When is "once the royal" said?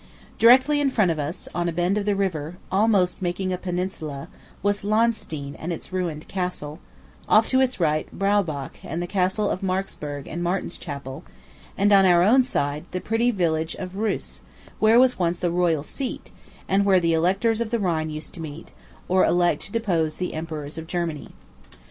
15.19-15.83